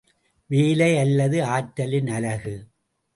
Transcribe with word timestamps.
வேலை 0.49 0.97
அல்லது 0.97 1.43
ஆற்றலின் 1.45 2.07
அலகு. 2.07 2.55